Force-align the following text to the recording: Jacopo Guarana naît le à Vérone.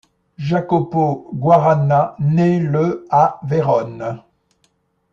Jacopo 0.39 1.29
Guarana 1.35 2.15
naît 2.17 2.57
le 2.57 3.05
à 3.11 3.39
Vérone. 3.43 4.23